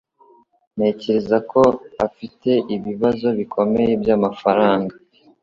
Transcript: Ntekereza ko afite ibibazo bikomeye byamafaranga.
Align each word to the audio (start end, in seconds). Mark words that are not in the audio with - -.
Ntekereza 0.75 1.37
ko 1.51 1.61
afite 2.07 2.51
ibibazo 2.75 3.27
bikomeye 3.39 3.91
byamafaranga. 4.01 4.93